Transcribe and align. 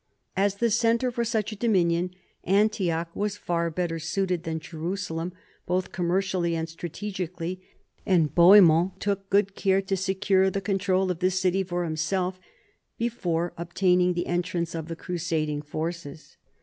As 0.35 0.55
the 0.55 0.71
centre 0.71 1.11
for 1.11 1.23
such 1.23 1.51
a 1.51 1.55
dominion 1.55 2.09
Antioch 2.43 3.11
was 3.15 3.37
far 3.37 3.69
better 3.69 3.99
suited 3.99 4.45
than 4.45 4.57
Jerusalem 4.59 5.31
both 5.67 5.91
commercially 5.91 6.55
and 6.55 6.67
strategically, 6.67 7.61
and 8.03 8.33
Bohemond 8.33 8.93
took 8.99 9.29
good 9.29 9.53
care 9.53 9.79
to 9.83 9.95
secure 9.95 10.49
the 10.49 10.59
control 10.59 11.11
of 11.11 11.19
this 11.19 11.39
city 11.39 11.61
for 11.63 11.83
himself 11.83 12.39
before 12.97 13.53
obtaining 13.59 14.15
the 14.15 14.25
entrance 14.25 14.73
of 14.73 14.87
the 14.87 14.95
crusading 14.95 15.61
forces. 15.61 16.37